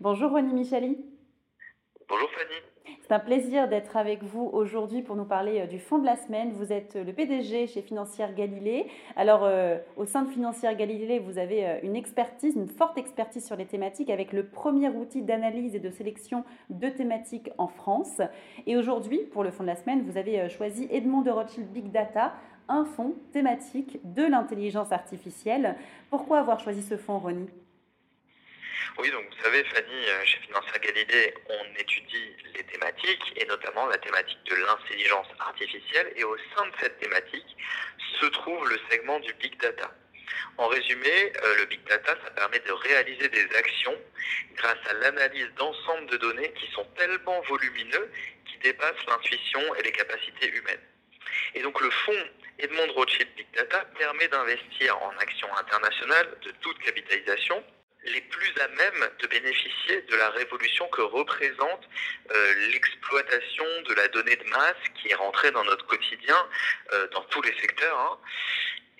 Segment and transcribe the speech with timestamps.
[0.00, 0.96] Bonjour Ronnie Michali.
[2.08, 2.96] Bonjour Fanny.
[3.02, 6.14] C'est un plaisir d'être avec vous aujourd'hui pour nous parler euh, du fonds de la
[6.14, 6.52] semaine.
[6.52, 8.86] Vous êtes euh, le PDG chez Financière Galilée.
[9.16, 13.56] Alors, euh, au sein de Financière Galilée, vous avez une expertise, une forte expertise sur
[13.56, 18.20] les thématiques avec le premier outil d'analyse et de sélection de thématiques en France.
[18.68, 21.90] Et aujourd'hui, pour le fonds de la semaine, vous avez choisi Edmond de Rothschild Big
[21.90, 22.34] Data,
[22.68, 25.74] un fonds thématique de l'intelligence artificielle.
[26.08, 27.48] Pourquoi avoir choisi ce fonds, Ronnie
[28.96, 33.86] oui, donc vous savez, Fanny, euh, chez Financière Galilée, on étudie les thématiques et notamment
[33.86, 36.12] la thématique de l'intelligence artificielle.
[36.16, 37.56] Et au sein de cette thématique
[38.20, 39.92] se trouve le segment du big data.
[40.56, 43.96] En résumé, euh, le big data, ça permet de réaliser des actions
[44.56, 48.10] grâce à l'analyse d'ensemble de données qui sont tellement volumineux
[48.46, 50.82] qui dépassent l'intuition et les capacités humaines.
[51.54, 52.28] Et donc le fonds
[52.58, 57.62] Edmond Rothschild Big Data permet d'investir en actions internationales de toute capitalisation
[58.04, 61.88] les plus à même de bénéficier de la révolution que représente
[62.30, 66.36] euh, l'exploitation de la donnée de masse qui est rentrée dans notre quotidien,
[66.92, 67.98] euh, dans tous les secteurs.
[67.98, 68.18] Hein.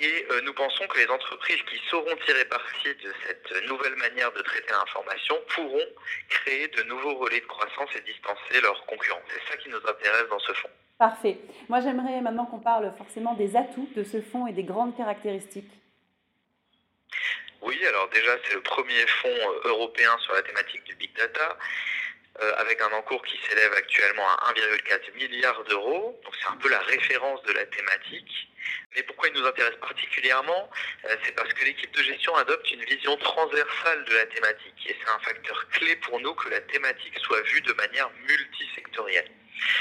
[0.00, 4.30] Et euh, nous pensons que les entreprises qui sauront tirer parti de cette nouvelle manière
[4.32, 5.86] de traiter l'information pourront
[6.28, 9.22] créer de nouveaux relais de croissance et distancer leurs concurrents.
[9.28, 10.70] C'est ça qui nous intéresse dans ce fonds.
[10.98, 11.38] Parfait.
[11.68, 15.70] Moi, j'aimerais maintenant qu'on parle forcément des atouts de ce fonds et des grandes caractéristiques.
[17.86, 21.56] Alors déjà, c'est le premier fonds euh, européen sur la thématique du big data,
[22.40, 26.20] euh, avec un encours qui s'élève actuellement à 1,4 milliard d'euros.
[26.24, 28.48] Donc c'est un peu la référence de la thématique.
[28.96, 30.70] Mais pourquoi il nous intéresse particulièrement
[31.04, 34.86] euh, C'est parce que l'équipe de gestion adopte une vision transversale de la thématique.
[34.86, 39.30] Et c'est un facteur clé pour nous que la thématique soit vue de manière multisectorielle.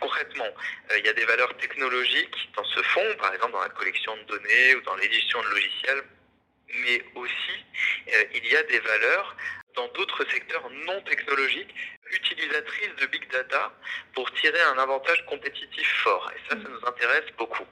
[0.00, 0.48] Concrètement,
[0.96, 4.22] il y a des valeurs technologiques dans ce fonds, par exemple dans la collection de
[4.22, 6.04] données ou dans l'édition de logiciels
[6.84, 7.64] mais aussi
[8.34, 9.36] il y a des valeurs
[9.74, 11.74] dans d'autres secteurs non technologiques
[12.12, 13.72] utilisatrices de big data
[14.14, 16.30] pour tirer un avantage compétitif fort.
[16.34, 17.64] Et ça, ça nous intéresse beaucoup.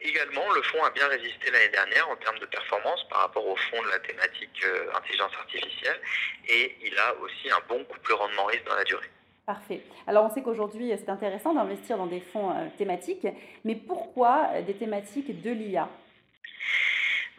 [0.00, 3.54] Également, le fonds a bien résisté l'année dernière en termes de performance par rapport au
[3.54, 6.00] fonds de la thématique euh, intelligence artificielle
[6.48, 9.10] et il a aussi un bon couple rendement-risque dans la durée.
[9.46, 9.80] Parfait.
[10.06, 13.26] Alors on sait qu'aujourd'hui c'est intéressant d'investir dans des fonds euh, thématiques,
[13.64, 15.88] mais pourquoi des thématiques de l'IA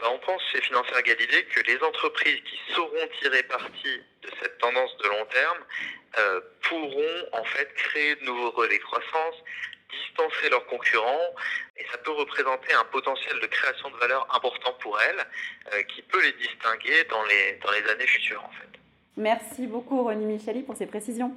[0.04, 3.88] bah, on pense chez Financière Galilée que les entreprises qui sauront tirer parti
[4.22, 5.60] de cette tendance de long terme
[6.20, 9.36] euh, pourront en fait créer de nouveaux relais de croissance,
[9.90, 11.30] distancer leurs concurrents
[11.78, 15.26] et ça peut représenter un potentiel de création de valeur important pour elles
[15.74, 18.80] euh, qui peut les distinguer dans les, dans les années futures en fait.
[19.16, 21.34] Merci beaucoup René Micheli pour ces précisions.